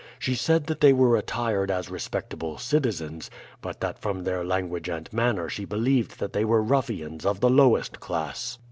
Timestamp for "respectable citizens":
1.91-3.29